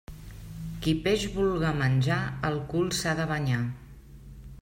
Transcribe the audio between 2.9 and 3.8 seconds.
s'ha de banyar.